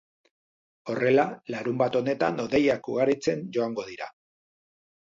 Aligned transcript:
Horrela, 0.93 1.25
larunbat 1.57 1.99
honetan 2.01 2.45
hodeiak 2.47 2.91
ugaritzen 2.95 3.47
joango 3.59 3.89
dira. 3.93 4.15